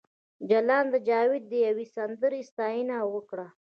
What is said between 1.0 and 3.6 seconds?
جاوید د یوې سندرې ستاینه وکړه